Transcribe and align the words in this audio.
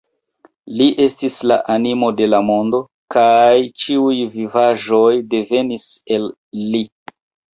Li 0.77 0.85
estis 1.03 1.35
la 1.49 1.57
animo 1.73 2.07
de 2.21 2.29
la 2.29 2.39
mondo, 2.47 2.79
kaj 3.15 3.53
ĉiuj 3.83 4.15
vivaĵoj 4.37 5.13
devenis 5.35 5.85
el 6.17 6.29
li. 6.73 6.83